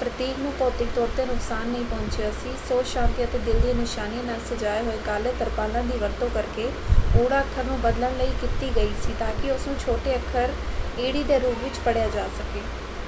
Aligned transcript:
ਪ੍ਰਤੀਕ 0.00 0.38
ਨੂੰ 0.38 0.50
ਭੌਤਿਕ 0.54 0.88
ਤੌਰ 0.94 1.08
'ਤੇ 1.10 1.24
ਨੁਕਸਾਨ 1.26 1.68
ਨਹੀਂ 1.68 1.84
ਪਹੁੰਚਿਆ 1.84 2.30
ਸੀ; 2.32 2.50
ਸੋਧ 2.68 2.84
ਸ਼ਾਂਤੀ 2.86 3.24
ਅਤੇ 3.24 3.38
ਦਿਲ 3.38 3.60
ਦੀਆਂ 3.60 3.74
ਨਿਸ਼ਾਨੀਆਂ 3.74 4.24
ਨਾਲ 4.24 4.40
ਸਜਾਏ 4.48 4.82
ਹੋਏ 4.82 4.98
ਕਾਲੇ 5.06 5.32
ਤਰਪਾਲਾਂ 5.38 5.82
ਦੀ 5.84 5.96
ਵਰਤੋਂ 5.98 6.28
ਕਰਕੇ 6.30 6.70
ਓ 7.14 7.26
ਅੱਖਰ 7.38 7.64
ਨੂੰ 7.64 7.80
ਬਦਲਣ 7.80 8.16
ਲਈ 8.16 8.32
ਕੀਤੀ 8.40 8.70
ਗਈ 8.76 8.92
ਸੀ 9.02 9.14
ਤਾਂਕਿ 9.18 9.50
ਉਸਨੂੰ 9.50 9.76
ਛੋਟੇ 9.78 10.16
ਅੱਖਰ 10.16 10.52
ਈ 11.00 11.22
ਦੇ 11.24 11.38
ਰੂਪ 11.38 11.62
ਵਿੱਚ 11.62 11.78
ਪੜ੍ਹਿਆ 11.84 12.08
ਜਾ 12.10 12.28
ਸਕੇ। 12.38 12.62